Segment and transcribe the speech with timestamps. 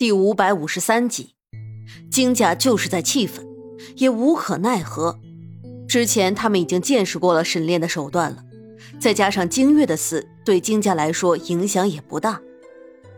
[0.00, 1.34] 第五百五十三集，
[2.10, 3.46] 金家就是在气愤，
[3.96, 5.20] 也无可奈何。
[5.86, 8.42] 之前他们已经见识过了沈炼的手段了，
[8.98, 12.40] 再加上金月的死对金家来说影响也不大，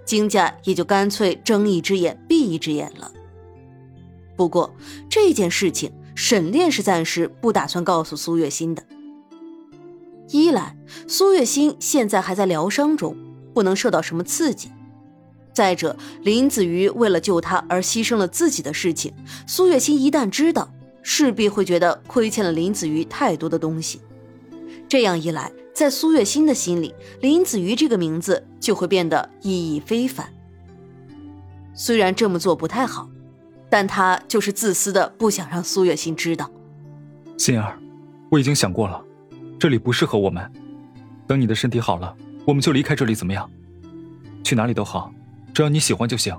[0.04, 3.12] 金家也就干脆睁一只眼闭一只眼了。
[4.34, 4.74] 不过
[5.08, 8.82] 这件事情，沈炼是暂时不打算告诉苏月心的。
[10.30, 10.76] 一来，
[11.06, 13.16] 苏月心现在还在疗伤中，
[13.54, 14.68] 不能受到什么刺激。
[15.52, 19.12] 再者，林子瑜为了救他而牺牲了自己的事情，
[19.46, 24.00] 苏月心一旦知道，势必会觉得亏欠了林子瑜太多的东西。
[24.88, 30.32] 这样一来，在苏月心的心里，林子瑜这个名字就会变得意义非凡。
[31.74, 33.08] 虽然这么做不太好，
[33.70, 36.50] 但他就是自私的，不想让苏月心知道。
[37.38, 37.78] 心儿，
[38.30, 39.02] 我已经想过了，
[39.58, 40.50] 这里不适合我们。
[41.26, 42.14] 等你的身体好了，
[42.46, 43.50] 我们就离开这里，怎么样？
[44.44, 45.12] 去哪里都好。
[45.54, 46.38] 只要你喜欢就行，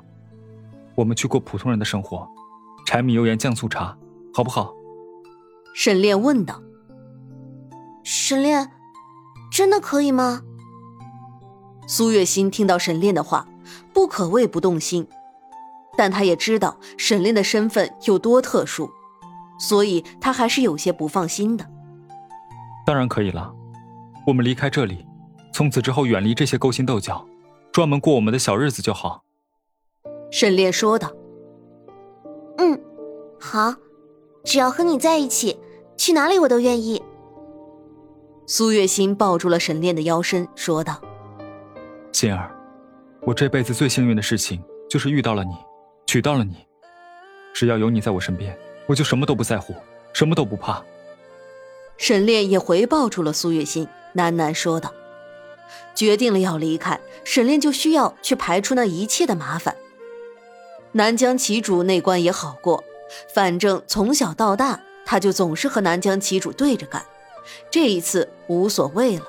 [0.96, 2.28] 我们去过普通人的生活，
[2.86, 3.96] 柴米油盐酱醋茶，
[4.34, 4.74] 好不好？
[5.76, 6.62] 沈炼问道。
[8.04, 8.72] 沈炼，
[9.52, 10.42] 真的可以吗？
[11.88, 13.48] 苏月心听到沈炼的话，
[13.94, 15.08] 不可谓不动心，
[15.96, 18.90] 但他也知道沈炼的身份有多特殊，
[19.60, 21.70] 所以他还是有些不放心的。
[22.86, 23.54] 当然可以了，
[24.26, 25.06] 我们离开这里，
[25.54, 27.26] 从此之后远离这些勾心斗角。
[27.74, 29.26] 专门过我们的小日子就好。”
[30.32, 31.12] 沈烈说道。
[32.58, 32.80] “嗯，
[33.40, 33.76] 好，
[34.46, 35.60] 只要和你在一起，
[35.98, 37.04] 去哪里我都愿意。”
[38.48, 41.02] 苏月心抱住了沈炼的腰身，说道
[42.12, 42.56] ：“心儿，
[43.22, 45.56] 我这辈子最幸运的事情就是遇到了你，
[46.06, 46.58] 娶到了你。
[47.54, 49.74] 只要有你在我身边，我就什么都不在乎，
[50.14, 50.84] 什么都不怕。”
[51.98, 54.92] 沈炼也回抱住了苏月心，喃喃说道。
[55.96, 59.76] 决定了要离开，沈炼就需要去排除那一切的麻烦。
[60.94, 62.84] 南疆旗主那关也好过，
[63.34, 67.04] 反正从小到大他就总是和南疆旗主对着干，
[67.72, 69.26] 这一次无所谓了。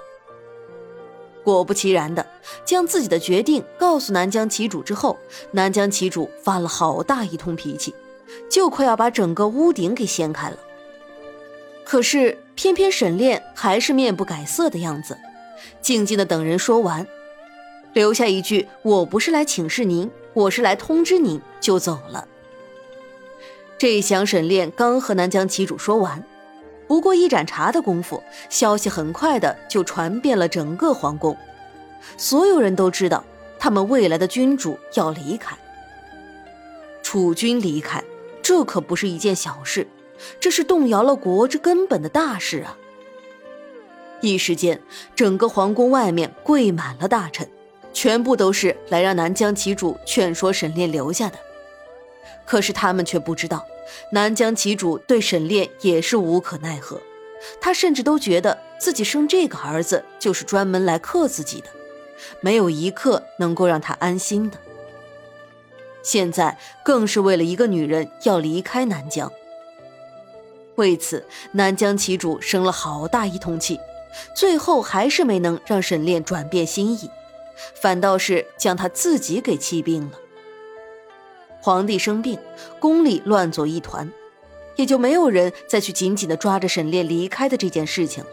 [1.42, 2.26] 果不其然的，
[2.64, 5.18] 将自己的决定告诉南疆旗主之后，
[5.50, 7.94] 南疆旗主发了好大一通脾气，
[8.50, 10.56] 就快要把整个屋顶给掀开了。
[11.84, 15.18] 可是偏偏沈炼还是面不改色的样子。
[15.80, 17.06] 静静的等人说完，
[17.92, 22.28] 留下一句：“我不是来请示您，我是来通知您。”就走了。
[23.78, 26.22] 这祥沈炼刚和南疆旗主说完，
[26.86, 31.36] 不过一盏茶的功夫，消息很快的就传遍了整个皇宫，
[32.16, 33.24] 所有人都知道
[33.58, 35.56] 他们未来的君主要离开。
[37.02, 38.02] 楚军离开，
[38.42, 39.86] 这可不是一件小事，
[40.38, 42.76] 这是动摇了国之根本的大事啊！
[44.24, 44.80] 一时间，
[45.14, 47.48] 整个皇宫外面跪满了大臣，
[47.92, 51.38] 全部都是来让南疆旗主劝说沈炼留下的。
[52.46, 53.64] 可是他们却不知道，
[54.12, 57.00] 南疆旗主对沈炼也是无可奈何。
[57.60, 61.66] 他甚至都觉得自己生这个儿子就是专门来克自己的，
[62.40, 64.58] 没有一刻能够让他安心的。
[66.02, 69.30] 现在更是为了一个女人要离开南疆，
[70.76, 73.78] 为此南疆旗主生了好大一通气。
[74.34, 77.10] 最后还是没能让沈炼转变心意，
[77.74, 80.18] 反倒是将他自己给气病了。
[81.60, 82.38] 皇帝生病，
[82.78, 84.12] 宫里乱作一团，
[84.76, 88.30] 也就没有人再去紧紧的抓着沈炼离开的这件事情了。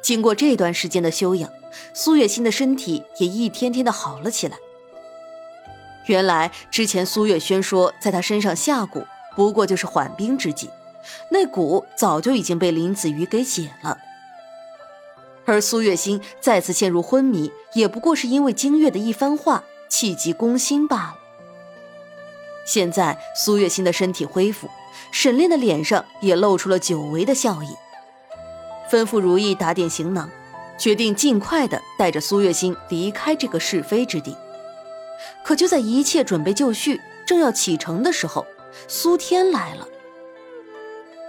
[0.00, 1.50] 经过这段时间的休养，
[1.92, 4.56] 苏月心的身体也一天天的好了起来。
[6.06, 9.04] 原来之前苏月轩说在他身上下蛊，
[9.36, 10.70] 不过就是缓兵之计，
[11.30, 13.98] 那蛊早就已经被林子瑜给解了。
[15.50, 21.18] 而苏月心再次陷入昏迷，也不过是因为金月的一番话，气急攻心罢了。
[22.64, 24.70] 现在苏月心的身体恢复，
[25.10, 27.74] 沈炼的脸上也露出了久违的笑意，
[28.88, 30.30] 吩咐如意打点行囊，
[30.78, 34.36] 决定尽快的带着苏月心离开这个是非之地。
[35.44, 38.46] 可就在一切准备就绪，正要启程的时候，
[38.86, 39.88] 苏天来了。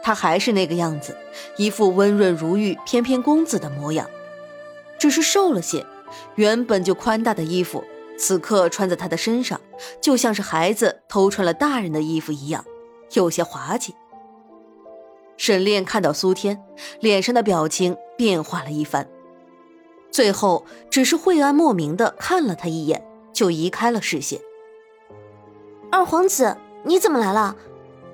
[0.03, 1.15] 他还是那个样子，
[1.57, 4.09] 一副温润如玉、翩翩公子的模样，
[4.97, 5.85] 只是瘦了些。
[6.35, 7.83] 原本就宽大的衣服，
[8.17, 9.61] 此刻穿在他的身上，
[10.01, 12.65] 就像是孩子偷穿了大人的衣服一样，
[13.13, 13.95] 有些滑稽。
[15.37, 16.61] 沈炼看到苏天，
[16.99, 19.07] 脸上的表情变化了一番，
[20.11, 24.41] 最后只是晦暗莫名的看了他一眼，就移开了视线。
[25.89, 27.55] 二皇子，你怎么来了？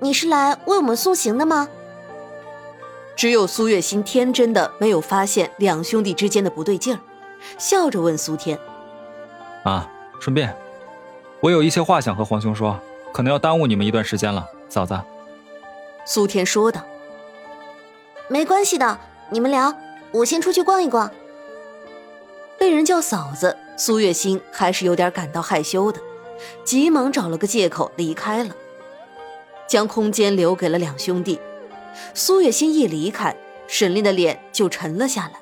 [0.00, 1.68] 你是来为我们送行的吗？
[3.18, 7.00] 只有苏月心天真的没有发现两兄弟之间的不对劲儿，
[7.58, 8.56] 笑着问苏天
[9.66, 10.56] ：“啊，顺便。”
[11.42, 12.78] 我有一些话想和皇兄说，
[13.12, 14.96] 可能要耽误你们一段时间了，嫂子。
[16.04, 16.80] 苏天说道。
[18.28, 19.00] 没关系的，
[19.30, 19.74] 你们聊，
[20.12, 21.10] 我先出去逛一逛。
[22.56, 25.98] 被人叫嫂子，苏月心还是有点感到害羞的，
[26.62, 28.54] 急忙找了个借口离开了，
[29.66, 31.40] 将空间留给了两兄弟。
[32.14, 35.40] 苏月心一离开，沈炼的脸就沉了下来。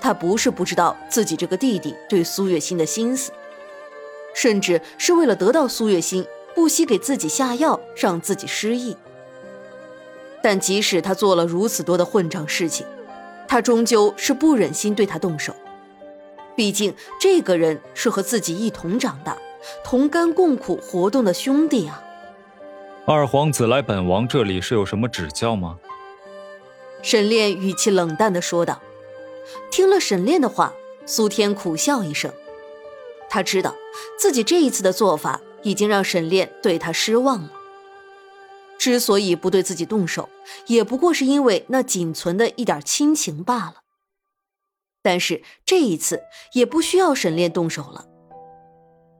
[0.00, 3.32] 他不是不知道自己这个弟弟对苏月心的心思，
[4.34, 8.96] 甚至是为了得到苏月心，不惜给自己下药，让自己失忆。
[10.42, 12.86] 但即使他做了如此多的混账事情，
[13.46, 15.54] 他终究是不忍心对他动手。
[16.54, 19.38] 毕竟这个人是和自己一同长大、
[19.84, 22.02] 同甘共苦活动的兄弟啊。
[23.10, 25.78] 二皇子来本王这里是有什么指教吗？
[27.02, 28.82] 沈炼语气冷淡的说道。
[29.70, 30.74] 听了沈炼的话，
[31.06, 32.30] 苏天苦笑一声。
[33.30, 33.74] 他知道
[34.18, 37.50] 自己这一次的做法已经让沈炼对他失望了。
[38.76, 40.28] 之所以不对自己动手，
[40.66, 43.76] 也不过是因为那仅存的一点亲情罢了。
[45.00, 48.04] 但是这一次也不需要沈炼动手了。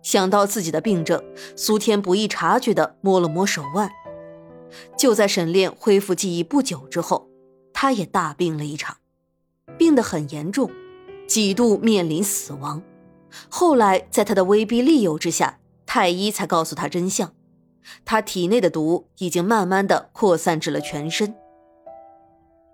[0.03, 1.23] 想到自己的病症，
[1.56, 3.91] 苏天不易察觉的摸了摸手腕。
[4.97, 7.29] 就在沈炼恢复记忆不久之后，
[7.73, 8.97] 他也大病了一场，
[9.77, 10.71] 病得很严重，
[11.27, 12.83] 几度面临死亡。
[13.49, 17.33] 后来在他的威逼利诱之下，太医才告诉他真相。
[18.05, 21.35] 他体内的毒已经慢慢的扩散至了全身。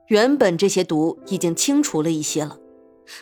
[0.09, 2.59] 原本这些毒已经清除了一些了，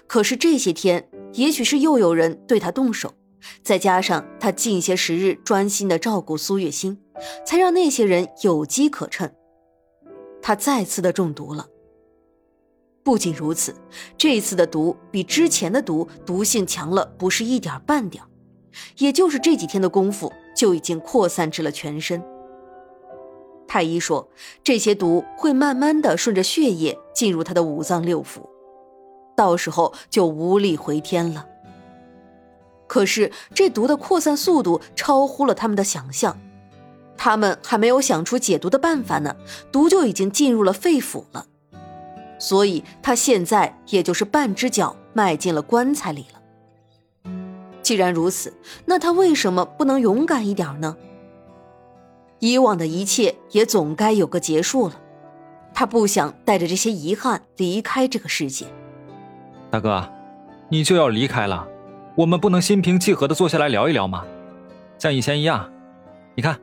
[0.07, 3.13] 可是这些天，也许是又有人对他动手，
[3.63, 7.01] 再加上他近些时日专心的照顾苏月心，
[7.47, 9.31] 才让那些人有机可乘。
[10.41, 11.69] 他再次的中毒了。
[13.05, 13.75] 不仅如此，
[14.17, 18.23] 这次的毒比之前的毒毒性强了不是一点半点
[18.99, 20.33] 也就是这几天的功夫。
[20.55, 22.23] 就已经扩散至了全身。
[23.67, 24.29] 太医说，
[24.63, 28.43] 这些毒会慢慢的顺着血液进入他的五脏六腑，
[29.35, 31.47] 到时候就无力回天了。
[32.93, 36.37] 可是这毒的扩散速度超乎了他们的想象，
[37.17, 39.35] 他们还没有想出解毒的办法呢，
[39.73, 41.47] 毒就已经进入了肺腑了。
[42.39, 47.33] 所以他现在也就是半只脚迈进了棺材里了。
[47.81, 48.53] 既然如此，
[48.85, 50.95] 那他为什么不能勇敢一点呢？
[52.41, 55.01] 以往的一切也总该有个结束了。
[55.73, 58.67] 他不想带着这些遗憾离开这个世界。
[59.71, 60.07] 大哥，
[60.69, 61.67] 你就要离开了，
[62.15, 64.25] 我们不能心平气和的坐下来聊一聊吗？
[64.99, 65.71] 像以前一样。
[66.35, 66.59] 你看，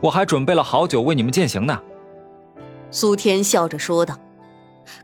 [0.00, 1.80] 我还准备了好酒为你们践行呢。
[2.90, 4.18] 苏天笑着说道。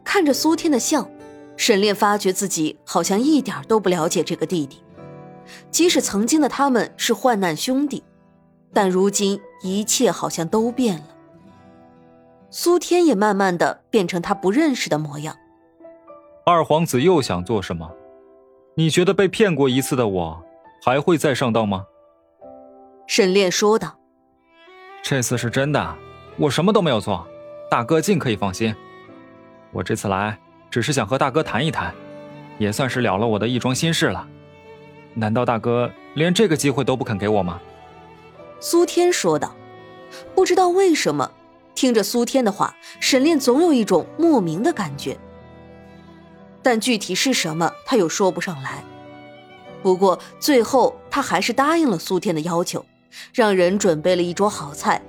[0.04, 1.08] 看着苏天的笑，
[1.56, 4.82] 沈炼发觉自己好像一点都不了解这个弟弟。
[5.70, 8.04] 即使曾经的他们是患难兄弟，
[8.72, 11.04] 但如今一切好像都变了。
[12.50, 15.36] 苏天也慢慢的变成他不认识的模样。
[16.44, 17.90] 二皇子又想做什么？
[18.74, 20.44] 你觉得被骗过一次的我，
[20.84, 21.84] 还会再上当吗？
[23.06, 23.98] 沈炼说道
[25.02, 25.96] ：“这次是真的，
[26.36, 27.26] 我什么都没有做，
[27.70, 28.74] 大哥尽可以放心。
[29.72, 30.38] 我这次来，
[30.70, 31.92] 只是想和大哥谈一谈，
[32.58, 34.26] 也算是了了我的一桩心事了。”
[35.14, 37.60] 难道大哥连这个机会都不肯给我吗？
[38.60, 39.54] 苏天说道。
[40.34, 41.30] 不知道为什么，
[41.74, 45.16] 听着苏天的话，沈炼总有一种莫名的感觉。
[46.62, 48.84] 但具体是什么，他又说不上来。
[49.82, 52.84] 不过最后，他还是答应了苏天的要求，
[53.32, 55.02] 让人准备了一桌好菜，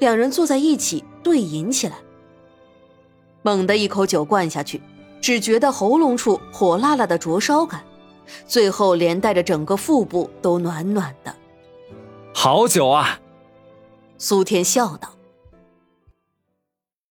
[0.00, 1.96] 两人坐在一起对饮起来。
[3.42, 4.82] 猛地一口酒灌下去，
[5.20, 7.84] 只觉得喉咙处火辣辣的灼烧感。
[8.46, 11.34] 最后连带着整个腹部都暖暖的，
[12.34, 13.18] 好酒啊！
[14.18, 15.17] 苏天笑道。